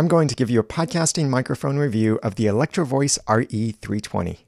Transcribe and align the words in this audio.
I'm 0.00 0.08
going 0.08 0.28
to 0.28 0.34
give 0.34 0.48
you 0.48 0.60
a 0.60 0.64
podcasting 0.64 1.28
microphone 1.28 1.76
review 1.76 2.18
of 2.22 2.36
the 2.36 2.46
Electro 2.46 2.86
Voice 2.86 3.18
RE320. 3.26 4.38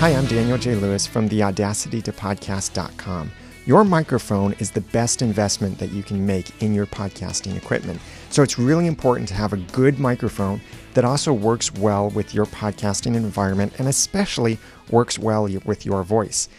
Hi, 0.00 0.10
I'm 0.10 0.26
Daniel 0.26 0.58
J. 0.58 0.74
Lewis 0.74 1.06
from 1.06 1.28
the 1.28 1.40
AudacityToPodcast.com. 1.40 3.32
Your 3.64 3.84
microphone 3.84 4.52
is 4.58 4.70
the 4.70 4.82
best 4.82 5.22
investment 5.22 5.78
that 5.78 5.92
you 5.92 6.02
can 6.02 6.26
make 6.26 6.62
in 6.62 6.74
your 6.74 6.84
podcasting 6.84 7.56
equipment. 7.56 8.02
So 8.28 8.42
it's 8.42 8.58
really 8.58 8.86
important 8.86 9.26
to 9.28 9.34
have 9.34 9.54
a 9.54 9.56
good 9.72 9.98
microphone 9.98 10.60
that 10.92 11.06
also 11.06 11.32
works 11.32 11.72
well 11.72 12.10
with 12.10 12.34
your 12.34 12.44
podcasting 12.44 13.16
environment 13.16 13.72
and 13.78 13.88
especially 13.88 14.58
works 14.90 15.18
well 15.18 15.48
with 15.64 15.86
your 15.86 16.02
voice. 16.02 16.50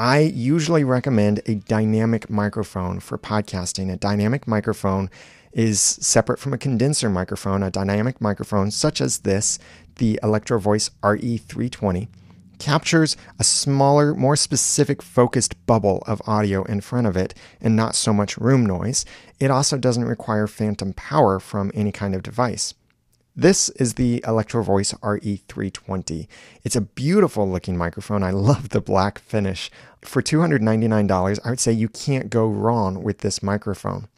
I 0.00 0.20
usually 0.20 0.84
recommend 0.84 1.40
a 1.46 1.56
dynamic 1.56 2.30
microphone 2.30 3.00
for 3.00 3.18
podcasting. 3.18 3.92
A 3.92 3.96
dynamic 3.96 4.46
microphone 4.46 5.10
is 5.52 5.80
separate 5.80 6.38
from 6.38 6.52
a 6.52 6.58
condenser 6.58 7.10
microphone. 7.10 7.64
A 7.64 7.70
dynamic 7.70 8.20
microphone, 8.20 8.70
such 8.70 9.00
as 9.00 9.18
this, 9.18 9.58
the 9.96 10.20
Electro 10.22 10.60
Voice 10.60 10.90
RE320, 11.02 12.06
captures 12.60 13.16
a 13.40 13.44
smaller, 13.44 14.14
more 14.14 14.36
specific 14.36 15.02
focused 15.02 15.66
bubble 15.66 16.04
of 16.06 16.22
audio 16.26 16.62
in 16.64 16.80
front 16.80 17.08
of 17.08 17.16
it 17.16 17.34
and 17.60 17.74
not 17.74 17.96
so 17.96 18.12
much 18.12 18.38
room 18.38 18.64
noise. 18.64 19.04
It 19.40 19.50
also 19.50 19.76
doesn't 19.76 20.04
require 20.04 20.46
phantom 20.46 20.92
power 20.92 21.40
from 21.40 21.72
any 21.74 21.90
kind 21.90 22.14
of 22.14 22.22
device. 22.22 22.72
This 23.38 23.68
is 23.68 23.94
the 23.94 24.20
Electro 24.26 24.64
Voice 24.64 24.92
RE320. 24.94 26.26
It's 26.64 26.74
a 26.74 26.80
beautiful 26.80 27.48
looking 27.48 27.76
microphone. 27.76 28.24
I 28.24 28.32
love 28.32 28.70
the 28.70 28.80
black 28.80 29.20
finish. 29.20 29.70
For 30.02 30.20
$299, 30.20 31.38
I 31.44 31.50
would 31.50 31.60
say 31.60 31.70
you 31.70 31.88
can't 31.88 32.30
go 32.30 32.48
wrong 32.48 33.04
with 33.04 33.18
this 33.18 33.40
microphone. 33.40 34.08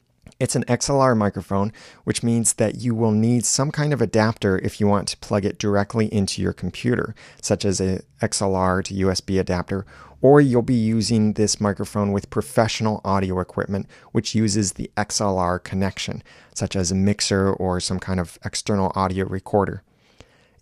It's 0.41 0.57
an 0.57 0.65
XLR 0.65 1.15
microphone, 1.15 1.71
which 2.05 2.23
means 2.23 2.55
that 2.55 2.77
you 2.77 2.95
will 2.95 3.12
need 3.12 3.45
some 3.45 3.71
kind 3.71 3.93
of 3.93 4.01
adapter 4.01 4.59
if 4.59 4.81
you 4.81 4.87
want 4.87 5.06
to 5.09 5.19
plug 5.19 5.45
it 5.45 5.59
directly 5.59 6.06
into 6.06 6.41
your 6.41 6.55
computer, 6.55 7.14
such 7.42 7.67
as 7.67 7.78
a 7.78 8.01
XLR 8.23 8.83
to 8.84 8.95
USB 8.95 9.39
adapter, 9.39 9.84
or 10.23 10.41
you'll 10.41 10.62
be 10.62 10.73
using 10.73 11.34
this 11.34 11.61
microphone 11.61 12.11
with 12.11 12.31
professional 12.31 13.03
audio 13.05 13.39
equipment, 13.39 13.87
which 14.12 14.34
uses 14.34 14.73
the 14.73 14.91
XLR 14.97 15.62
connection, 15.62 16.23
such 16.55 16.75
as 16.75 16.91
a 16.91 16.95
mixer 16.95 17.53
or 17.53 17.79
some 17.79 17.98
kind 17.98 18.19
of 18.19 18.39
external 18.42 18.92
audio 18.95 19.27
recorder. 19.27 19.83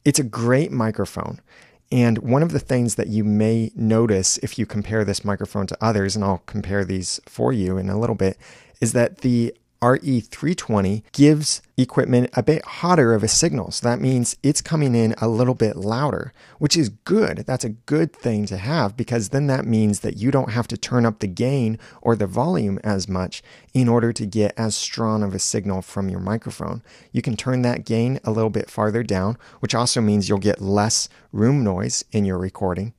It's 0.05 0.19
a 0.19 0.25
great 0.25 0.73
microphone. 0.73 1.41
And 1.91 2.19
one 2.19 2.43
of 2.43 2.51
the 2.51 2.59
things 2.59 2.97
that 2.97 3.07
you 3.07 3.25
may 3.25 3.71
notice 3.77 4.39
if 4.39 4.59
you 4.59 4.67
compare 4.67 5.05
this 5.05 5.25
microphone 5.25 5.69
to 5.69 5.79
others, 5.81 6.17
and 6.17 6.25
I'll 6.25 6.43
compare 6.47 6.85
these 6.85 7.21
for 7.27 7.53
you 7.53 7.79
in 7.79 7.89
a 7.89 7.99
little 7.99 8.17
bit, 8.17 8.37
is 8.81 8.93
that 8.93 9.19
the 9.19 9.55
RE320 9.81 11.03
gives 11.13 11.63
equipment 11.77 12.31
a 12.33 12.43
bit 12.43 12.65
hotter 12.65 13.15
of 13.15 13.23
a 13.23 13.29
signal. 13.29 13.71
So 13.71 13.89
that 13.89 14.01
means 14.01 14.37
it's 14.43 14.61
coming 14.61 14.95
in 14.95 15.15
a 15.19 15.29
little 15.29 15.55
bit 15.55 15.77
louder, 15.77 16.33
which 16.59 16.77
is 16.77 16.89
good. 16.89 17.45
That's 17.47 17.65
a 17.65 17.71
good 17.71 18.13
thing 18.13 18.47
to 18.47 18.57
have 18.57 18.97
because 18.97 19.29
then 19.29 19.47
that 19.47 19.65
means 19.65 20.01
that 20.01 20.17
you 20.17 20.31
don't 20.31 20.51
have 20.51 20.67
to 20.69 20.77
turn 20.77 21.07
up 21.07 21.21
the 21.21 21.29
gain 21.29 21.79
or 22.03 22.17
the 22.17 22.27
volume 22.27 22.81
as 22.83 23.09
much 23.09 23.43
in 23.73 23.89
order 23.89 24.13
to 24.13 24.27
get 24.27 24.53
as 24.57 24.75
strong 24.75 25.23
of 25.23 25.35
a 25.35 25.39
signal 25.39 25.83
from 25.83 26.09
your 26.09 26.21
microphone. 26.21 26.83
You 27.13 27.23
can 27.23 27.37
turn 27.37 27.63
that 27.63 27.87
gain 27.87 28.19
a 28.25 28.33
little 28.33 28.51
bit 28.51 28.71
farther 28.71 29.05
down, 29.05 29.39
which 29.61 29.75
also 29.75 30.01
means 30.01 30.29
you'll 30.29 30.39
get 30.39 30.61
less 30.61 31.09
room 31.33 31.63
noise 31.63 32.05
in 32.11 32.25
your 32.25 32.39
recording 32.39 32.95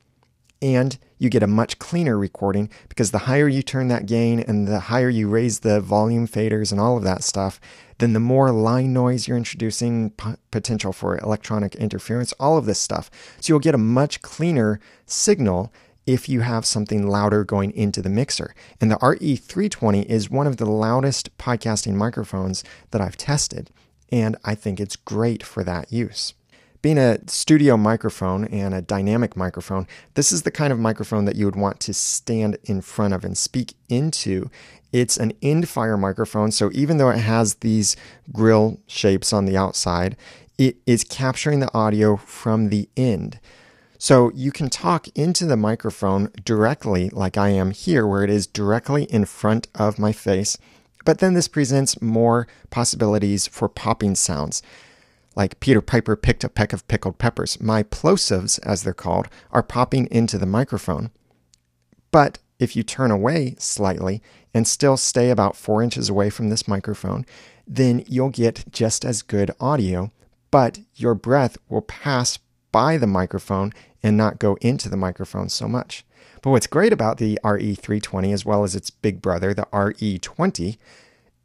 and 0.62 0.98
you 1.18 1.30
get 1.30 1.44
a 1.44 1.48
much 1.48 1.80
cleaner 1.80 2.18
recording 2.18 2.70
because 2.88 3.12
the 3.12 3.20
higher 3.20 3.48
you 3.48 3.62
turn 3.62 3.88
that 3.90 4.06
gain 4.06 4.40
and 4.40 4.68
the 4.68 4.80
higher 4.80 5.10
you 5.10 5.28
raise 5.28 5.60
the 5.60 5.80
volume 5.80 6.28
faders 6.28 6.72
and 6.72 6.80
all 6.80 6.98
of 6.98 7.04
that 7.04 7.24
stuff, 7.24 7.60
then 8.00 8.14
the 8.14 8.20
more 8.20 8.52
line 8.52 8.94
noise 8.94 9.28
you're 9.28 9.38
introducing, 9.38 10.12
p- 10.12 10.36
potential 10.52 10.94
for 10.94 11.18
electronic 11.18 11.76
interference, 11.76 12.34
all 12.34 12.58
of 12.58 12.66
this 12.66 12.80
stuff. 12.80 13.10
So 13.40 13.54
you'll 13.54 13.60
get 13.60 13.76
a 13.76 13.80
much 13.80 14.22
cleaner 14.22 14.80
signal 15.06 15.72
if 16.06 16.28
you 16.28 16.42
have 16.42 16.66
something 16.66 17.08
louder 17.08 17.44
going 17.44 17.72
into 17.72 18.02
the 18.02 18.10
mixer. 18.10 18.56
And 18.82 18.90
the 18.90 18.96
RE320 18.96 20.06
is 20.06 20.30
one 20.30 20.48
of 20.48 20.58
the 20.58 20.66
loudest 20.66 21.38
podcasting 21.38 21.94
microphones 21.94 22.64
that 22.92 23.02
I've 23.02 23.18
tested, 23.18 23.70
and 24.12 24.36
I 24.44 24.56
think 24.56 24.80
it's 24.80 24.96
great 24.96 25.44
for 25.44 25.64
that 25.64 25.92
use. 25.92 26.34
Being 26.82 26.98
a 26.98 27.20
studio 27.28 27.76
microphone 27.76 28.46
and 28.46 28.74
a 28.74 28.82
dynamic 28.82 29.36
microphone, 29.36 29.86
this 30.14 30.32
is 30.32 30.44
the 30.44 30.52
kind 30.52 30.72
of 30.72 30.80
microphone 30.80 31.26
that 31.26 31.36
you 31.36 31.44
would 31.44 31.58
want 31.58 31.82
to 31.82 31.94
stand 31.94 32.58
in 32.64 32.80
front 32.80 33.14
of 33.14 33.26
and 33.26 33.38
speak 33.38 33.74
into. 33.90 34.50
It's 34.94 35.18
an 35.18 35.34
end 35.42 35.68
fire 35.68 35.98
microphone, 35.98 36.52
so 36.52 36.70
even 36.74 36.98
though 36.98 37.10
it 37.10 37.18
has 37.18 37.56
these 37.56 37.98
grill 38.32 38.80
shapes 38.88 39.34
on 39.34 39.44
the 39.44 39.58
outside, 39.58 40.16
it 40.58 40.78
is 40.86 41.04
capturing 41.04 41.60
the 41.60 41.74
audio 41.74 42.16
from 42.16 42.70
the 42.70 42.88
end. 42.96 43.42
So 43.98 44.32
you 44.34 44.54
can 44.54 44.70
talk 44.70 45.10
into 45.10 45.46
the 45.46 45.58
microphone 45.58 46.32
directly, 46.46 47.10
like 47.10 47.38
I 47.38 47.50
am 47.50 47.72
here, 47.72 48.08
where 48.08 48.24
it 48.24 48.30
is 48.30 48.48
directly 48.48 49.04
in 49.04 49.26
front 49.26 49.68
of 49.76 50.00
my 50.00 50.14
face. 50.14 50.58
But 51.04 51.20
then 51.20 51.34
this 51.34 51.50
presents 51.50 52.02
more 52.02 52.48
possibilities 52.70 53.48
for 53.48 53.68
popping 53.68 54.16
sounds 54.16 54.62
like 55.36 55.60
Peter 55.60 55.82
Piper 55.82 56.16
picked 56.16 56.44
a 56.44 56.50
peck 56.50 56.74
of 56.74 56.88
pickled 56.88 57.18
peppers. 57.18 57.62
My 57.62 57.84
plosives, 57.84 58.60
as 58.60 58.84
they're 58.84 58.94
called, 58.94 59.28
are 59.52 59.64
popping 59.64 60.08
into 60.12 60.38
the 60.38 60.46
microphone. 60.46 61.12
But 62.12 62.40
if 62.60 62.76
you 62.76 62.84
turn 62.84 63.12
away 63.12 63.56
slightly 63.58 64.22
and 64.54 64.68
still 64.68 64.98
stay 64.98 65.30
about 65.30 65.56
four 65.56 65.82
inches 65.82 66.10
away 66.10 66.30
from 66.30 66.50
this 66.50 66.68
microphone, 66.68 67.26
then 67.68 68.04
you'll 68.08 68.30
get 68.30 68.66
just 68.72 69.06
as 69.06 69.22
good 69.22 69.52
audio, 69.60 70.12
but 70.52 70.80
your 70.96 71.14
breath 71.14 71.58
will 71.70 71.84
pass 71.84 72.40
by 72.72 72.98
the 72.98 73.08
microphone 73.08 73.72
and 74.02 74.18
not 74.18 74.40
go 74.40 74.58
into 74.62 74.90
the 74.90 74.98
microphone 74.98 75.50
so 75.50 75.68
much. 75.68 76.06
But 76.42 76.52
what's 76.52 76.68
great 76.68 76.94
about 76.94 77.18
the 77.18 77.40
RE320 77.44 78.34
as 78.34 78.46
well 78.46 78.64
as 78.64 78.76
its 78.76 78.90
big 78.90 79.22
brother, 79.22 79.54
the 79.54 79.68
RE20, 79.72 80.78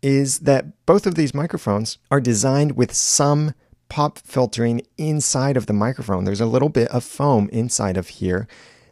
is 0.02 0.40
that 0.40 0.86
both 0.86 1.06
of 1.06 1.14
these 1.14 1.34
microphones 1.34 1.98
are 2.10 2.20
designed 2.20 2.72
with 2.72 2.92
some 2.94 3.54
pop 3.94 4.18
filtering 4.18 4.82
inside 4.98 5.56
of 5.56 5.66
the 5.66 5.72
microphone. 5.72 6.24
There's 6.24 6.40
a 6.40 6.46
little 6.46 6.68
bit 6.68 6.88
of 6.88 7.04
foam 7.04 7.48
inside 7.50 7.96
of 7.96 8.08
here 8.08 8.48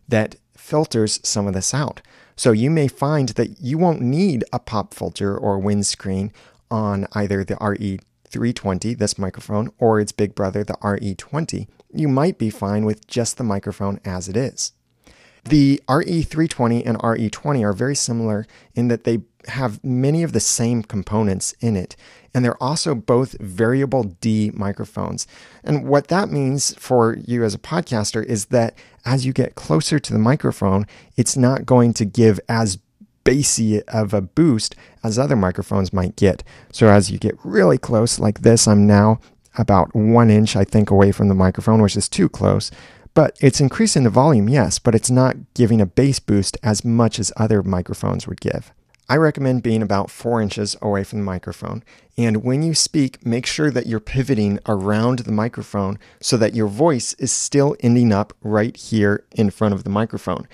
that 0.09 0.37
filters 0.57 1.19
some 1.25 1.49
of 1.49 1.55
this 1.55 1.75
out. 1.75 2.01
So 2.37 2.53
you 2.53 2.71
may 2.71 2.87
find 2.87 3.31
that 3.31 3.61
you 3.61 3.79
won't 3.79 4.01
need 4.01 4.45
a 4.53 4.61
pop 4.61 4.95
filter 4.95 5.37
or 5.37 5.59
windscreen 5.59 6.33
on 6.71 7.09
either 7.15 7.43
the 7.43 7.57
RE320, 7.57 8.97
this 8.97 9.19
microphone, 9.19 9.73
or 9.81 9.99
its 9.99 10.13
big 10.13 10.37
brother, 10.37 10.63
the 10.63 10.75
RE20. 10.75 11.67
You 11.93 12.07
might 12.07 12.39
be 12.39 12.49
fine 12.49 12.85
with 12.85 13.09
just 13.09 13.39
the 13.39 13.43
microphone 13.43 13.99
as 14.05 14.29
it 14.29 14.37
is. 14.37 14.71
The 15.43 15.83
RE320 15.89 16.87
and 16.87 16.97
RE20 16.99 17.65
are 17.65 17.73
very 17.73 17.97
similar 17.97 18.47
in 18.77 18.87
that 18.87 19.03
they 19.03 19.23
have 19.49 19.83
many 19.85 20.23
of 20.23 20.33
the 20.33 20.41
same 20.41 20.83
components 20.83 21.55
in 21.61 21.77
it. 21.77 21.97
And 22.35 22.45
they're 22.45 22.63
also 22.63 22.95
both 22.95 23.39
variable 23.41 24.05
D 24.05 24.51
microphones. 24.55 25.27
And 25.63 25.87
what 25.87 26.09
that 26.09 26.31
means 26.31 26.75
for 26.79 27.17
you 27.17 27.45
as 27.45 27.55
a 27.55 27.59
podcaster 27.59 28.25
is 28.25 28.47
that 28.47 28.75
as 29.05 29.27
you 29.27 29.33
get 29.33 29.55
closer 29.55 29.99
to 29.99 30.13
the 30.13 30.19
microphone, 30.19 30.87
it's 31.17 31.37
not 31.37 31.67
going 31.67 31.93
to 31.95 32.05
give 32.05 32.41
as 32.49 32.79
bassy 33.25 33.83
of 33.85 34.15
a 34.15 34.21
boost 34.21 34.75
as 35.05 35.19
other 35.19 35.37
microphones 35.37 35.93
might 35.93 36.17
get. 36.17 36.43
So 36.73 36.89
as 36.89 37.11
you 37.11 37.19
get 37.19 37.39
really 37.45 37.79
close, 37.79 38.19
like 38.19 38.41
this, 38.41 38.67
I'm 38.67 38.87
now 38.87 39.21
about 39.59 39.95
one 39.95 40.31
inch, 40.31 40.57
I 40.57 40.65
think, 40.65 40.91
away 40.91 41.13
from 41.13 41.29
the 41.29 41.35
microphone, 41.35 41.83
which 41.83 41.97
is 41.97 42.09
too 42.09 42.29
close. 42.29 42.71
But 43.15 43.37
it's 43.41 43.61
increasing 43.61 44.05
the 44.05 44.11
volume, 44.11 44.49
yes, 44.49 44.79
but 44.79 44.95
it's 44.95 45.11
not 45.11 45.37
giving 45.55 45.81
a 45.81 45.87
bass 45.87 46.19
boost 46.19 46.57
as 46.63 46.85
much 46.85 47.19
as 47.19 47.33
other 47.37 47.63
microphones 47.63 48.27
would 48.27 48.41
give. 48.41 48.73
I 49.09 49.17
recommend 49.17 49.63
being 49.63 49.83
about 49.83 50.11
four 50.11 50.41
inches 50.41 50.77
away 50.81 51.05
from 51.05 51.19
the 51.19 51.25
microphone. 51.25 51.83
And 52.17 52.45
when 52.45 52.63
you 52.63 52.75
speak, 52.75 53.27
make 53.27 53.47
sure 53.47 53.71
that 53.71 53.87
you're 53.87 54.01
pivoting 54.01 54.59
around 54.67 55.21
the 55.21 55.33
microphone 55.33 55.99
so 56.21 56.37
that 56.37 56.55
your 56.55 56.69
voice 56.69 57.13
is 57.15 57.33
still 57.33 57.77
ending 57.81 58.13
up 58.13 58.33
right 58.43 58.77
here 58.77 59.25
in 59.33 59.51
front 59.51 59.75
of 59.75 59.85
the 59.85 59.91
microphone. 59.91 60.47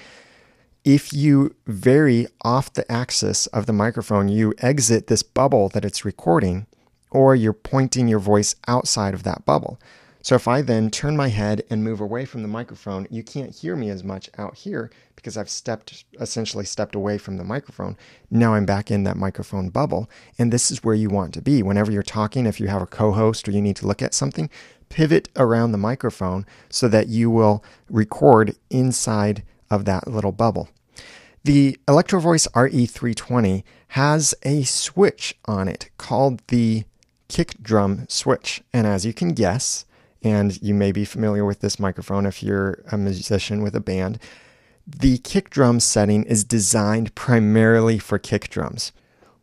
If 0.84 1.12
you 1.12 1.54
vary 1.66 2.26
off 2.42 2.72
the 2.72 2.90
axis 2.90 3.46
of 3.48 3.66
the 3.66 3.72
microphone, 3.72 4.28
you 4.28 4.54
exit 4.58 5.08
this 5.08 5.22
bubble 5.22 5.68
that 5.70 5.84
it's 5.84 6.04
recording, 6.04 6.66
or 7.10 7.34
you're 7.34 7.52
pointing 7.52 8.08
your 8.08 8.20
voice 8.20 8.54
outside 8.66 9.12
of 9.12 9.24
that 9.24 9.44
bubble. 9.44 9.78
So 10.22 10.34
if 10.34 10.48
I 10.48 10.62
then 10.62 10.90
turn 10.90 11.16
my 11.16 11.28
head 11.28 11.62
and 11.70 11.84
move 11.84 12.00
away 12.00 12.24
from 12.24 12.42
the 12.42 12.48
microphone, 12.48 13.06
you 13.10 13.22
can't 13.22 13.54
hear 13.54 13.76
me 13.76 13.88
as 13.88 14.02
much 14.02 14.28
out 14.36 14.56
here 14.56 14.90
because 15.14 15.36
I've 15.36 15.48
stepped 15.48 16.04
essentially 16.20 16.64
stepped 16.64 16.94
away 16.94 17.18
from 17.18 17.36
the 17.36 17.44
microphone. 17.44 17.96
Now 18.30 18.54
I'm 18.54 18.66
back 18.66 18.90
in 18.90 19.04
that 19.04 19.16
microphone 19.16 19.68
bubble, 19.68 20.08
and 20.38 20.52
this 20.52 20.70
is 20.70 20.82
where 20.82 20.94
you 20.94 21.08
want 21.08 21.34
to 21.34 21.42
be. 21.42 21.62
Whenever 21.62 21.92
you're 21.92 22.02
talking, 22.02 22.46
if 22.46 22.60
you 22.60 22.68
have 22.68 22.82
a 22.82 22.86
co-host 22.86 23.48
or 23.48 23.52
you 23.52 23.62
need 23.62 23.76
to 23.76 23.86
look 23.86 24.02
at 24.02 24.14
something, 24.14 24.50
pivot 24.88 25.28
around 25.36 25.72
the 25.72 25.78
microphone 25.78 26.46
so 26.68 26.88
that 26.88 27.08
you 27.08 27.30
will 27.30 27.64
record 27.88 28.56
inside 28.70 29.42
of 29.70 29.84
that 29.84 30.08
little 30.08 30.32
bubble. 30.32 30.68
The 31.44 31.78
Electro 31.86 32.20
Voice 32.20 32.46
RE320 32.48 33.62
has 33.88 34.34
a 34.42 34.64
switch 34.64 35.36
on 35.46 35.68
it 35.68 35.90
called 35.96 36.42
the 36.48 36.84
kick 37.28 37.62
drum 37.62 38.06
switch. 38.08 38.62
And 38.72 38.86
as 38.86 39.06
you 39.06 39.12
can 39.12 39.30
guess, 39.30 39.84
and 40.22 40.60
you 40.62 40.74
may 40.74 40.92
be 40.92 41.04
familiar 41.04 41.44
with 41.44 41.60
this 41.60 41.78
microphone 41.78 42.26
if 42.26 42.42
you're 42.42 42.82
a 42.90 42.98
musician 42.98 43.62
with 43.62 43.74
a 43.74 43.80
band, 43.80 44.18
the 44.86 45.18
kick 45.18 45.50
drum 45.50 45.80
setting 45.80 46.24
is 46.24 46.44
designed 46.44 47.14
primarily 47.14 47.98
for 47.98 48.18
kick 48.18 48.48
drums. 48.48 48.92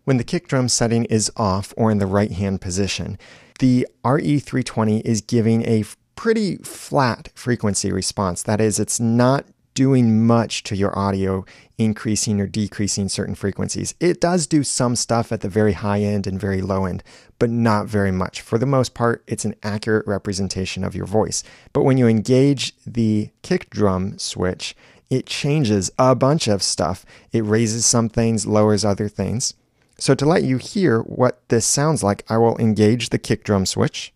When 0.04 0.18
the 0.18 0.24
kick 0.24 0.48
drum 0.48 0.70
setting 0.70 1.06
is 1.06 1.32
off 1.36 1.74
or 1.78 1.92
in 1.92 2.00
the 2.00 2.06
right 2.06 2.32
hand 2.32 2.62
position, 2.62 3.18
the 3.60 3.88
RE320 4.04 5.02
is 5.06 5.22
giving 5.22 5.64
a 5.66 5.84
pretty 6.16 6.58
flat 6.58 7.30
frequency 7.36 7.92
response. 7.92 8.44
That 8.44 8.62
is, 8.62 8.80
it's 8.80 9.00
not 9.00 9.46
doing 9.76 10.26
much 10.26 10.64
to 10.64 10.76
your 10.76 10.98
audio, 10.98 11.46
increasing 11.78 12.42
or 12.42 12.48
decreasing 12.48 13.08
certain 13.08 13.36
frequencies. 13.36 13.94
It 14.00 14.20
does 14.20 14.48
do 14.48 14.64
some 14.64 14.96
stuff 14.96 15.32
at 15.32 15.42
the 15.42 15.50
very 15.50 15.74
high 15.74 16.02
end 16.02 16.26
and 16.26 16.40
very 16.40 16.62
low 16.62 16.86
end, 16.86 17.04
but 17.38 17.52
not 17.52 17.86
very 17.86 18.12
much. 18.12 18.42
For 18.42 18.58
the 18.58 18.66
most 18.66 18.96
part, 18.96 19.24
it's 19.28 19.46
an 19.46 19.56
accurate 19.62 20.08
representation 20.08 20.84
of 20.84 20.96
your 20.96 21.06
voice. 21.06 21.44
But 21.74 21.84
when 21.84 21.98
you 21.98 22.08
engage 22.08 22.74
the 22.88 23.30
kick 23.44 23.70
drum 23.70 24.18
switch, 24.18 24.76
it 25.10 25.28
changes 25.28 25.92
a 26.00 26.16
bunch 26.16 26.48
of 26.48 26.64
stuff. 26.64 27.06
It 27.32 27.44
raises 27.44 27.86
some 27.86 28.10
things, 28.10 28.48
lowers 28.48 28.84
other 28.84 29.08
things. 29.08 29.54
So 29.98 30.16
to 30.16 30.26
let 30.26 30.44
you 30.44 30.58
hear 30.58 31.02
what 31.02 31.48
this 31.50 31.66
sounds 31.66 32.02
like, 32.04 32.26
I 32.30 32.38
will 32.38 32.58
engage 32.58 33.10
the 33.10 33.20
kick 33.20 33.44
drum 33.44 33.66
switch. 33.66 34.14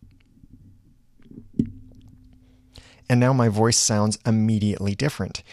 And 3.09 3.19
now 3.19 3.33
my 3.33 3.49
voice 3.49 3.77
sounds 3.77 4.19
immediately 4.25 4.95
different. 4.95 5.43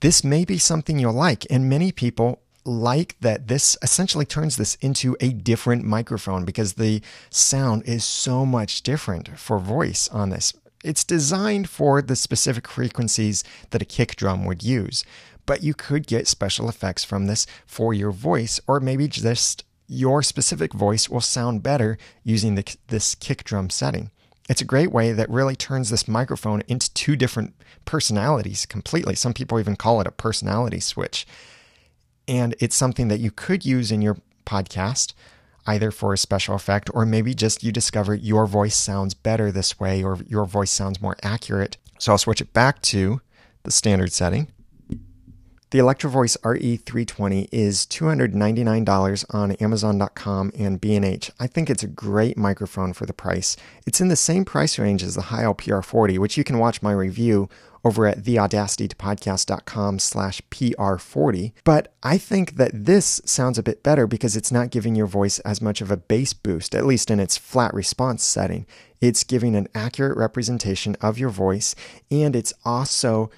This 0.00 0.24
may 0.24 0.44
be 0.44 0.58
something 0.58 0.98
you'll 0.98 1.12
like, 1.12 1.46
and 1.50 1.68
many 1.68 1.92
people 1.92 2.40
like 2.64 3.16
that 3.20 3.48
this 3.48 3.76
essentially 3.82 4.24
turns 4.24 4.56
this 4.56 4.76
into 4.76 5.16
a 5.20 5.32
different 5.32 5.84
microphone 5.84 6.44
because 6.44 6.74
the 6.74 7.02
sound 7.28 7.82
is 7.86 8.04
so 8.04 8.46
much 8.46 8.82
different 8.82 9.36
for 9.38 9.58
voice 9.58 10.08
on 10.10 10.30
this. 10.30 10.54
It's 10.84 11.04
designed 11.04 11.68
for 11.68 12.02
the 12.02 12.16
specific 12.16 12.68
frequencies 12.68 13.44
that 13.70 13.82
a 13.82 13.86
kick 13.86 14.16
drum 14.16 14.44
would 14.44 14.62
use, 14.62 15.04
but 15.44 15.62
you 15.62 15.74
could 15.74 16.06
get 16.06 16.28
special 16.28 16.68
effects 16.68 17.04
from 17.04 17.26
this 17.26 17.46
for 17.66 17.92
your 17.92 18.12
voice, 18.12 18.60
or 18.66 18.80
maybe 18.80 19.08
just 19.08 19.64
your 19.88 20.22
specific 20.22 20.72
voice 20.72 21.08
will 21.08 21.20
sound 21.20 21.62
better 21.62 21.98
using 22.24 22.54
the, 22.54 22.76
this 22.88 23.14
kick 23.14 23.44
drum 23.44 23.70
setting. 23.70 24.10
It's 24.48 24.60
a 24.60 24.66
great 24.66 24.92
way 24.92 25.12
that 25.12 25.30
really 25.30 25.56
turns 25.56 25.90
this 25.90 26.08
microphone 26.08 26.62
into 26.68 26.92
two 26.94 27.16
different 27.16 27.54
personalities 27.84 28.66
completely. 28.66 29.14
Some 29.14 29.34
people 29.34 29.60
even 29.60 29.76
call 29.76 30.00
it 30.00 30.06
a 30.06 30.12
personality 30.12 30.80
switch. 30.80 31.26
And 32.26 32.54
it's 32.60 32.76
something 32.76 33.08
that 33.08 33.20
you 33.20 33.30
could 33.30 33.64
use 33.64 33.92
in 33.92 34.02
your 34.02 34.18
podcast, 34.44 35.12
either 35.66 35.90
for 35.90 36.12
a 36.12 36.18
special 36.18 36.54
effect 36.54 36.90
or 36.92 37.06
maybe 37.06 37.34
just 37.34 37.62
you 37.62 37.72
discover 37.72 38.14
your 38.14 38.46
voice 38.46 38.76
sounds 38.76 39.14
better 39.14 39.52
this 39.52 39.78
way 39.78 40.02
or 40.02 40.18
your 40.26 40.44
voice 40.44 40.70
sounds 40.70 41.00
more 41.00 41.16
accurate. 41.22 41.76
So 41.98 42.12
I'll 42.12 42.18
switch 42.18 42.40
it 42.40 42.52
back 42.52 42.82
to 42.82 43.20
the 43.62 43.70
standard 43.70 44.12
setting. 44.12 44.48
The 45.72 45.78
Electro 45.78 46.10
Voice 46.10 46.36
RE320 46.42 47.48
is 47.50 47.86
$299 47.86 49.24
on 49.34 49.52
Amazon.com 49.52 50.52
and 50.54 50.78
B&H. 50.78 51.30
I 51.40 51.46
think 51.46 51.70
it's 51.70 51.82
a 51.82 51.86
great 51.86 52.36
microphone 52.36 52.92
for 52.92 53.06
the 53.06 53.14
price. 53.14 53.56
It's 53.86 53.98
in 53.98 54.08
the 54.08 54.14
same 54.14 54.44
price 54.44 54.78
range 54.78 55.02
as 55.02 55.14
the 55.14 55.22
Heil 55.22 55.54
PR40, 55.54 56.18
which 56.18 56.36
you 56.36 56.44
can 56.44 56.58
watch 56.58 56.82
my 56.82 56.92
review 56.92 57.48
over 57.86 58.06
at 58.06 58.18
theaudacitytopodcast.com 58.18 59.98
slash 59.98 60.42
PR40. 60.50 61.52
But 61.64 61.94
I 62.02 62.18
think 62.18 62.56
that 62.56 62.84
this 62.84 63.22
sounds 63.24 63.56
a 63.56 63.62
bit 63.62 63.82
better 63.82 64.06
because 64.06 64.36
it's 64.36 64.52
not 64.52 64.68
giving 64.68 64.94
your 64.94 65.06
voice 65.06 65.38
as 65.38 65.62
much 65.62 65.80
of 65.80 65.90
a 65.90 65.96
bass 65.96 66.34
boost, 66.34 66.74
at 66.74 66.84
least 66.84 67.10
in 67.10 67.18
its 67.18 67.38
flat 67.38 67.72
response 67.72 68.22
setting. 68.22 68.66
It's 69.00 69.24
giving 69.24 69.56
an 69.56 69.68
accurate 69.74 70.18
representation 70.18 70.98
of 71.00 71.18
your 71.18 71.30
voice, 71.30 71.74
and 72.10 72.36
it's 72.36 72.52
also 72.62 73.30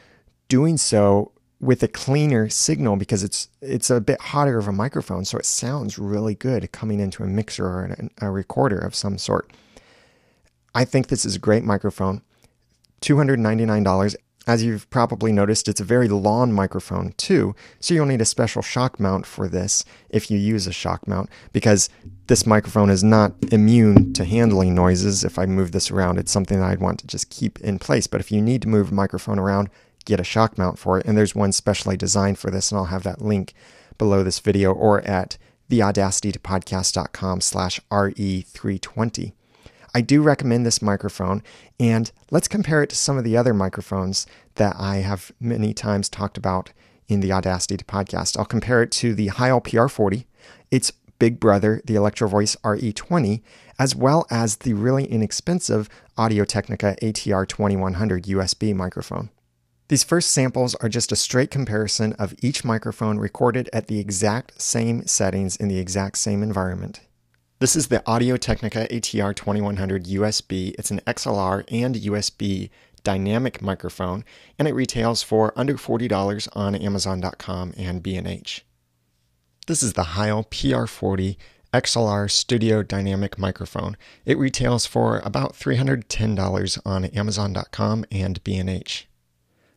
doing 0.48 0.76
so 0.76 1.30
with 1.64 1.82
a 1.82 1.88
cleaner 1.88 2.48
signal 2.48 2.96
because 2.96 3.24
it's 3.24 3.48
it's 3.62 3.88
a 3.88 4.00
bit 4.00 4.20
hotter 4.20 4.58
of 4.58 4.68
a 4.68 4.72
microphone, 4.72 5.24
so 5.24 5.38
it 5.38 5.46
sounds 5.46 5.98
really 5.98 6.34
good 6.34 6.70
coming 6.72 7.00
into 7.00 7.22
a 7.22 7.26
mixer 7.26 7.64
or 7.64 7.96
a 8.20 8.30
recorder 8.30 8.78
of 8.78 8.94
some 8.94 9.16
sort. 9.16 9.50
I 10.74 10.84
think 10.84 11.06
this 11.06 11.24
is 11.24 11.36
a 11.36 11.40
great 11.40 11.64
microphone. 11.64 12.22
$299. 13.00 14.16
As 14.46 14.62
you've 14.62 14.90
probably 14.90 15.32
noticed, 15.32 15.68
it's 15.68 15.80
a 15.80 15.84
very 15.84 16.06
long 16.06 16.52
microphone 16.52 17.14
too, 17.16 17.54
so 17.80 17.94
you'll 17.94 18.04
need 18.04 18.20
a 18.20 18.26
special 18.26 18.60
shock 18.60 19.00
mount 19.00 19.24
for 19.24 19.48
this 19.48 19.86
if 20.10 20.30
you 20.30 20.36
use 20.36 20.66
a 20.66 20.72
shock 20.72 21.08
mount, 21.08 21.30
because 21.54 21.88
this 22.26 22.46
microphone 22.46 22.90
is 22.90 23.02
not 23.02 23.32
immune 23.50 24.12
to 24.12 24.24
handling 24.26 24.74
noises. 24.74 25.24
If 25.24 25.38
I 25.38 25.46
move 25.46 25.72
this 25.72 25.90
around, 25.90 26.18
it's 26.18 26.30
something 26.30 26.60
that 26.60 26.70
I'd 26.70 26.80
want 26.80 26.98
to 26.98 27.06
just 27.06 27.30
keep 27.30 27.58
in 27.60 27.78
place. 27.78 28.06
But 28.06 28.20
if 28.20 28.30
you 28.30 28.42
need 28.42 28.60
to 28.62 28.68
move 28.68 28.90
a 28.90 28.94
microphone 28.94 29.38
around, 29.38 29.70
get 30.04 30.20
a 30.20 30.24
shock 30.24 30.58
mount 30.58 30.78
for 30.78 30.98
it. 30.98 31.06
And 31.06 31.16
there's 31.16 31.34
one 31.34 31.52
specially 31.52 31.96
designed 31.96 32.38
for 32.38 32.50
this, 32.50 32.70
and 32.70 32.78
I'll 32.78 32.86
have 32.86 33.02
that 33.04 33.22
link 33.22 33.54
below 33.98 34.22
this 34.22 34.40
video 34.40 34.72
or 34.72 35.00
at 35.02 35.38
theaudacitytopodcast.com 35.70 37.40
slash 37.40 37.80
RE320. 37.90 39.32
I 39.96 40.00
do 40.00 40.22
recommend 40.22 40.66
this 40.66 40.82
microphone, 40.82 41.42
and 41.78 42.10
let's 42.30 42.48
compare 42.48 42.82
it 42.82 42.90
to 42.90 42.96
some 42.96 43.16
of 43.16 43.24
the 43.24 43.36
other 43.36 43.54
microphones 43.54 44.26
that 44.56 44.74
I 44.76 44.96
have 44.96 45.30
many 45.38 45.72
times 45.72 46.08
talked 46.08 46.36
about 46.36 46.72
in 47.06 47.20
the 47.20 47.32
Audacity 47.32 47.76
to 47.76 47.84
podcast. 47.84 48.36
I'll 48.36 48.44
compare 48.44 48.82
it 48.82 48.90
to 48.92 49.14
the 49.14 49.28
Heil 49.28 49.60
PR40, 49.60 50.24
its 50.70 50.90
big 51.18 51.38
brother, 51.38 51.80
the 51.84 51.94
Electro 51.94 52.26
Voice 52.26 52.56
RE20, 52.64 53.40
as 53.78 53.94
well 53.94 54.26
as 54.30 54.56
the 54.56 54.74
really 54.74 55.04
inexpensive 55.04 55.88
Audio 56.16 56.44
Technica 56.44 56.96
ATR 57.00 57.46
2100 57.46 58.24
USB 58.24 58.74
microphone. 58.74 59.30
These 59.88 60.04
first 60.04 60.30
samples 60.30 60.74
are 60.76 60.88
just 60.88 61.12
a 61.12 61.16
straight 61.16 61.50
comparison 61.50 62.14
of 62.14 62.34
each 62.40 62.64
microphone 62.64 63.18
recorded 63.18 63.68
at 63.70 63.86
the 63.86 63.98
exact 64.00 64.60
same 64.60 65.06
settings 65.06 65.56
in 65.56 65.68
the 65.68 65.78
exact 65.78 66.16
same 66.16 66.42
environment. 66.42 67.00
This 67.58 67.76
is 67.76 67.88
the 67.88 68.02
Audio 68.06 68.38
Technica 68.38 68.88
ATR 68.90 69.36
2100 69.36 70.04
USB. 70.06 70.74
It's 70.78 70.90
an 70.90 71.00
XLR 71.06 71.64
and 71.70 71.96
USB 71.96 72.70
dynamic 73.02 73.60
microphone, 73.60 74.24
and 74.58 74.66
it 74.66 74.74
retails 74.74 75.22
for 75.22 75.52
under 75.54 75.74
$40 75.74 76.48
on 76.54 76.74
Amazon.com 76.74 77.74
and 77.76 78.02
B&H. 78.02 78.64
This 79.66 79.82
is 79.82 79.92
the 79.92 80.04
Heil 80.04 80.44
PR40 80.44 81.36
XLR 81.74 82.30
Studio 82.30 82.82
Dynamic 82.82 83.38
Microphone. 83.38 83.98
It 84.24 84.38
retails 84.38 84.86
for 84.86 85.18
about 85.18 85.52
$310 85.52 86.80
on 86.86 87.04
Amazon.com 87.04 88.06
and 88.10 88.42
B&H. 88.44 89.08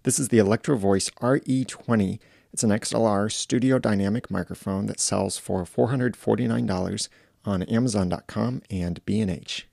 This 0.07 0.19
is 0.19 0.29
the 0.29 0.37
Electro 0.37 0.77
Voice 0.77 1.09
RE20. 1.21 2.19
It's 2.53 2.63
an 2.63 2.69
XLR 2.69 3.29
studio 3.29 3.77
dynamic 3.77 4.31
microphone 4.31 4.85
that 4.85 5.01
sells 5.01 5.37
for 5.37 5.65
$449 5.65 7.09
on 7.43 7.63
Amazon.com 7.63 8.61
and 8.71 9.05
B&H. 9.05 9.67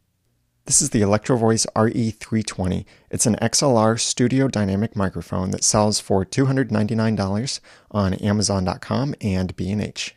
This 0.64 0.82
is 0.82 0.90
the 0.90 1.02
Electro 1.02 1.36
Voice 1.36 1.66
RE320. 1.76 2.84
It's 3.12 3.26
an 3.26 3.36
XLR 3.36 4.00
studio 4.00 4.48
dynamic 4.48 4.96
microphone 4.96 5.52
that 5.52 5.62
sells 5.62 6.00
for 6.00 6.24
$299 6.24 7.60
on 7.92 8.14
Amazon.com 8.14 9.14
and 9.20 9.54
B&H. 9.54 10.16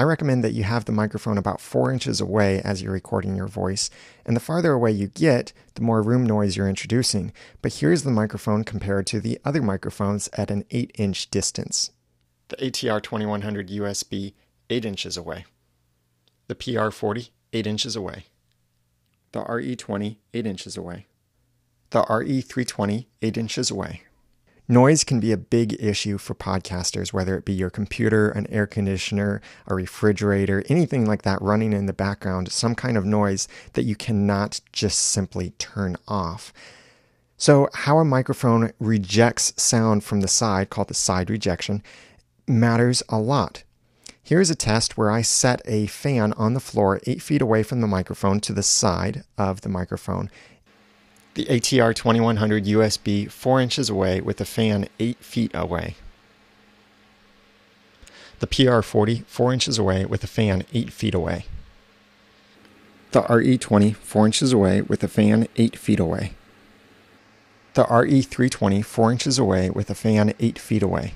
I 0.00 0.02
recommend 0.02 0.42
that 0.44 0.54
you 0.54 0.62
have 0.62 0.86
the 0.86 0.92
microphone 0.92 1.36
about 1.36 1.60
four 1.60 1.92
inches 1.92 2.22
away 2.22 2.62
as 2.62 2.80
you're 2.80 2.94
recording 2.94 3.36
your 3.36 3.48
voice, 3.48 3.90
and 4.24 4.34
the 4.34 4.40
farther 4.40 4.72
away 4.72 4.92
you 4.92 5.08
get, 5.08 5.52
the 5.74 5.82
more 5.82 6.00
room 6.00 6.24
noise 6.24 6.56
you're 6.56 6.70
introducing. 6.70 7.34
But 7.60 7.74
here's 7.74 8.02
the 8.02 8.10
microphone 8.10 8.64
compared 8.64 9.06
to 9.08 9.20
the 9.20 9.38
other 9.44 9.60
microphones 9.60 10.30
at 10.32 10.50
an 10.50 10.64
8 10.70 10.92
inch 10.94 11.30
distance. 11.30 11.90
The 12.48 12.56
ATR 12.56 13.02
2100 13.02 13.68
USB, 13.68 14.32
8 14.70 14.86
inches 14.86 15.18
away. 15.18 15.44
The 16.46 16.54
PR40, 16.54 17.28
8 17.52 17.66
inches 17.66 17.94
away. 17.94 18.24
The 19.32 19.42
RE20, 19.42 20.16
8 20.32 20.46
inches 20.46 20.78
away. 20.78 21.08
The 21.90 22.04
RE320, 22.04 23.04
8 23.20 23.36
inches 23.36 23.70
away. 23.70 24.04
Noise 24.70 25.02
can 25.02 25.18
be 25.18 25.32
a 25.32 25.36
big 25.36 25.74
issue 25.82 26.16
for 26.16 26.36
podcasters, 26.36 27.12
whether 27.12 27.36
it 27.36 27.44
be 27.44 27.52
your 27.52 27.70
computer, 27.70 28.30
an 28.30 28.46
air 28.50 28.68
conditioner, 28.68 29.42
a 29.66 29.74
refrigerator, 29.74 30.62
anything 30.68 31.06
like 31.06 31.22
that 31.22 31.42
running 31.42 31.72
in 31.72 31.86
the 31.86 31.92
background, 31.92 32.52
some 32.52 32.76
kind 32.76 32.96
of 32.96 33.04
noise 33.04 33.48
that 33.72 33.82
you 33.82 33.96
cannot 33.96 34.60
just 34.70 35.00
simply 35.00 35.50
turn 35.58 35.96
off. 36.06 36.52
So, 37.36 37.68
how 37.74 37.98
a 37.98 38.04
microphone 38.04 38.70
rejects 38.78 39.52
sound 39.60 40.04
from 40.04 40.20
the 40.20 40.28
side, 40.28 40.70
called 40.70 40.86
the 40.86 40.94
side 40.94 41.30
rejection, 41.30 41.82
matters 42.46 43.02
a 43.08 43.18
lot. 43.18 43.64
Here's 44.22 44.50
a 44.50 44.54
test 44.54 44.96
where 44.96 45.10
I 45.10 45.22
set 45.22 45.62
a 45.64 45.88
fan 45.88 46.32
on 46.34 46.54
the 46.54 46.60
floor 46.60 47.00
eight 47.08 47.22
feet 47.22 47.42
away 47.42 47.64
from 47.64 47.80
the 47.80 47.88
microphone 47.88 48.38
to 48.42 48.52
the 48.52 48.62
side 48.62 49.24
of 49.36 49.62
the 49.62 49.68
microphone 49.68 50.30
the 51.40 51.58
ATR 51.58 51.94
2100 51.94 52.66
USB 52.66 53.30
4 53.30 53.60
inches 53.62 53.88
away 53.88 54.20
with 54.20 54.36
the 54.36 54.44
fan 54.44 54.88
8 54.98 55.16
feet 55.24 55.50
away. 55.54 55.96
The 58.40 58.46
PR40 58.46 59.24
4 59.24 59.52
inches 59.54 59.78
away 59.78 60.04
with 60.04 60.22
a 60.22 60.26
fan 60.26 60.64
8 60.74 60.92
feet 60.92 61.14
away. 61.14 61.46
The 63.12 63.22
RE20 63.22 63.96
4 63.96 64.26
inches 64.26 64.52
away 64.52 64.82
with 64.82 65.02
a 65.02 65.08
fan 65.08 65.48
8 65.56 65.78
feet 65.78 66.00
away. 66.00 66.34
The 67.72 67.84
RE320 67.84 68.84
4 68.84 69.12
inches 69.12 69.38
away 69.38 69.70
with 69.70 69.88
a 69.88 69.94
fan 69.94 70.34
8 70.38 70.58
feet 70.58 70.82
away. 70.82 71.14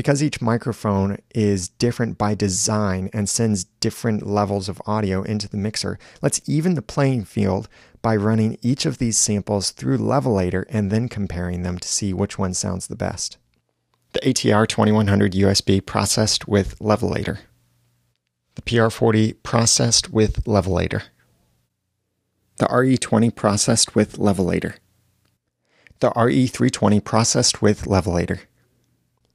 Because 0.00 0.22
each 0.22 0.40
microphone 0.40 1.18
is 1.34 1.68
different 1.68 2.16
by 2.16 2.34
design 2.34 3.10
and 3.12 3.28
sends 3.28 3.64
different 3.64 4.26
levels 4.26 4.66
of 4.66 4.80
audio 4.86 5.22
into 5.22 5.46
the 5.46 5.58
mixer, 5.58 5.98
let's 6.22 6.40
even 6.46 6.74
the 6.74 6.80
playing 6.80 7.26
field 7.26 7.68
by 8.00 8.16
running 8.16 8.56
each 8.62 8.86
of 8.86 8.96
these 8.96 9.18
samples 9.18 9.72
through 9.72 9.98
Levelator 9.98 10.64
and 10.70 10.90
then 10.90 11.06
comparing 11.06 11.64
them 11.64 11.78
to 11.78 11.86
see 11.86 12.14
which 12.14 12.38
one 12.38 12.54
sounds 12.54 12.86
the 12.86 12.96
best. 12.96 13.36
The 14.12 14.20
ATR 14.20 14.66
2100 14.66 15.32
USB 15.32 15.84
processed 15.84 16.48
with 16.48 16.78
Levelator. 16.78 17.40
The 18.54 18.62
PR40 18.62 19.42
processed 19.42 20.10
with 20.10 20.44
Levelator. 20.44 21.02
The 22.56 22.68
RE20 22.68 23.34
processed 23.34 23.94
with 23.94 24.16
Levelator. 24.16 24.76
The 25.98 26.08
RE320 26.12 27.04
processed 27.04 27.60
with 27.60 27.82
Levelator. 27.82 28.40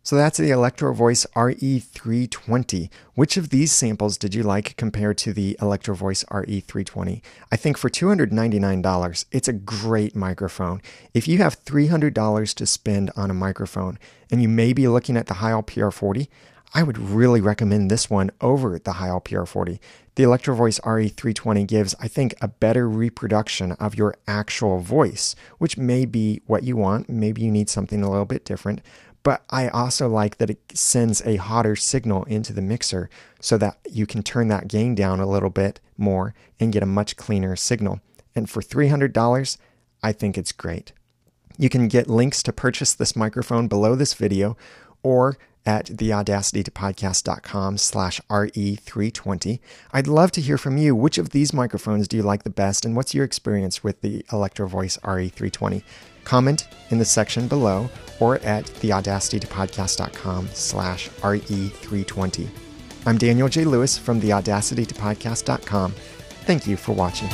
So 0.06 0.16
that's 0.16 0.38
the 0.38 0.52
Electro 0.52 0.94
Voice 0.94 1.26
RE320. 1.36 2.92
Which 3.16 3.38
of 3.38 3.50
these 3.50 3.72
samples 3.72 4.20
did 4.20 4.36
you 4.36 4.44
like 4.44 4.78
compared 4.78 5.18
to 5.18 5.34
the 5.34 5.58
Electro 5.60 5.96
Voice 5.96 6.24
RE320? 6.26 7.24
I 7.52 7.56
think 7.56 7.76
for 7.76 7.90
$299, 7.90 9.26
it's 9.32 9.48
a 9.48 9.54
great 9.54 10.16
microphone. 10.16 10.84
If 11.16 11.28
you 11.28 11.40
have 11.40 11.66
$300 11.66 12.54
to 12.54 12.66
spend 12.68 13.10
on 13.16 13.32
a 13.32 13.34
microphone 13.34 13.98
and 14.30 14.44
you 14.44 14.48
may 14.48 14.74
be 14.74 14.88
looking 14.88 15.18
at 15.18 15.26
the 15.26 15.36
Heil 15.36 15.64
PR40, 15.64 16.28
I 16.76 16.84
would 16.84 17.00
really 17.00 17.42
recommend 17.42 17.90
this 17.90 18.08
one 18.08 18.30
over 18.42 18.78
the 18.78 18.94
Heil 18.94 19.22
PR40. 19.22 19.80
The 20.16 20.24
Electro 20.24 20.56
Voice 20.56 20.80
RE320 20.82 21.66
gives, 21.66 21.96
I 22.00 22.08
think, 22.08 22.36
a 22.42 22.48
better 22.48 22.88
reproduction 22.88 23.72
of 23.74 23.96
your 23.96 24.16
actual 24.28 24.80
voice, 24.80 25.36
which 25.58 25.78
may 25.78 26.06
be 26.06 26.42
what 26.46 26.64
you 26.64 26.78
want. 26.78 27.10
Maybe 27.10 27.42
you 27.42 27.52
need 27.52 27.70
something 27.70 28.04
a 28.04 28.10
little 28.10 28.26
bit 28.26 28.46
different. 28.46 28.82
But 29.26 29.44
I 29.50 29.70
also 29.70 30.08
like 30.08 30.38
that 30.38 30.52
it 30.52 30.62
sends 30.76 31.20
a 31.24 31.38
hotter 31.38 31.76
signal 31.76 32.26
into 32.26 32.54
the 32.54 32.62
mixer 32.62 33.10
so 33.40 33.58
that 33.58 33.80
you 33.90 34.06
can 34.06 34.22
turn 34.22 34.50
that 34.50 34.68
gain 34.68 34.94
down 34.94 35.20
a 35.20 35.26
little 35.26 35.50
bit 35.50 35.80
more 35.98 36.36
and 36.60 36.72
get 36.72 36.84
a 36.84 36.86
much 36.86 37.18
cleaner 37.18 37.56
signal. 37.56 38.02
And 38.36 38.48
for 38.48 38.62
$300, 38.62 39.58
I 40.04 40.12
think 40.12 40.38
it's 40.38 40.52
great. 40.52 40.94
You 41.58 41.70
can 41.70 41.88
get 41.88 42.08
links 42.08 42.44
to 42.44 42.54
purchase 42.54 42.94
this 42.94 43.16
microphone 43.16 43.68
below 43.68 43.96
this 43.96 44.14
video 44.14 44.58
or 45.02 45.38
at 45.66 45.88
theaudacitytopodcast.com 45.88 47.78
slash 47.78 48.22
RE320. 48.30 49.60
I'd 49.92 50.08
love 50.08 50.32
to 50.32 50.42
hear 50.42 50.58
from 50.58 50.78
you. 50.78 50.96
Which 50.96 51.18
of 51.18 51.30
these 51.30 51.54
microphones 51.54 52.08
do 52.08 52.18
you 52.18 52.24
like 52.24 52.44
the 52.44 52.50
best 52.50 52.86
and 52.86 52.96
what's 52.96 53.14
your 53.14 53.26
experience 53.26 53.84
with 53.84 54.02
the 54.02 54.26
Electro 54.32 54.68
Voice 54.68 54.98
RE320? 54.98 55.84
Comment 56.24 56.68
in 56.90 56.98
the 56.98 57.06
section 57.06 57.48
below 57.48 57.90
or 58.20 58.38
at 58.40 58.66
theaudacitytopodcast.com 58.66 60.50
slash 60.54 61.10
RE320. 61.10 62.50
I'm 63.06 63.18
Daniel 63.18 63.48
J. 63.48 63.66
Lewis 63.66 63.98
from 63.98 64.20
theaudacitytopodcast.com. 64.20 65.92
Thank 65.92 66.68
you 66.68 66.78
for 66.78 66.94
watching. 66.94 67.30